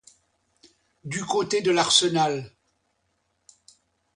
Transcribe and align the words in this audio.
Du 1.03 1.23
côté 1.27 1.61
de 1.61 1.69
l'Arsenal. 1.69 2.55